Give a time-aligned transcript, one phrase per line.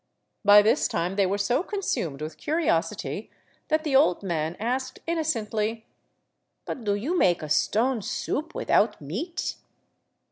[0.43, 3.29] By this time they were so consumed with curiosity
[3.67, 5.85] that the old man asked innocently:
[6.65, 9.57] But do you make a stone soup without meat?